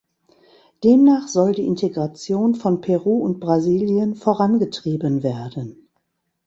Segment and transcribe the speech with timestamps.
[0.83, 5.89] Demnach soll die Integration von Peru und Brasilien vorangetrieben werden.